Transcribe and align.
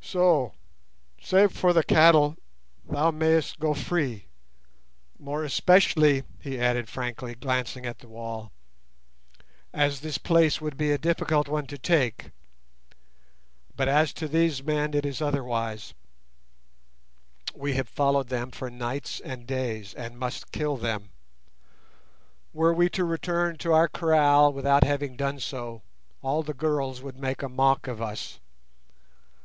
"So, 0.00 0.54
save 1.20 1.50
for 1.50 1.72
the 1.72 1.82
cattle, 1.82 2.36
thou 2.88 3.10
mayst 3.10 3.58
go 3.58 3.74
free; 3.74 4.26
more 5.18 5.42
especially," 5.42 6.22
he 6.38 6.56
added 6.56 6.88
frankly, 6.88 7.34
glancing 7.34 7.84
at 7.84 7.98
the 7.98 8.06
wall, 8.06 8.52
"as 9.74 10.02
this 10.02 10.18
place 10.18 10.60
would 10.60 10.76
be 10.76 10.92
a 10.92 10.98
difficult 10.98 11.48
one 11.48 11.66
to 11.66 11.76
take. 11.78 12.30
But 13.74 13.88
as 13.88 14.12
to 14.12 14.28
these 14.28 14.62
men 14.62 14.94
it 14.94 15.04
is 15.04 15.20
otherwise; 15.20 15.94
we 17.52 17.72
have 17.74 17.88
followed 17.88 18.28
them 18.28 18.52
for 18.52 18.70
nights 18.70 19.18
and 19.18 19.48
days, 19.48 19.94
and 19.94 20.16
must 20.16 20.52
kill 20.52 20.76
them. 20.76 21.10
Were 22.52 22.72
we 22.72 22.88
to 22.90 23.02
return 23.04 23.56
to 23.58 23.72
our 23.72 23.88
kraal 23.88 24.52
without 24.52 24.84
having 24.84 25.16
done 25.16 25.40
so, 25.40 25.82
all 26.22 26.44
the 26.44 26.54
girls 26.54 27.02
would 27.02 27.16
make 27.18 27.42
a 27.42 27.48
mock 27.48 27.88
of 27.88 28.00
us. 28.00 28.38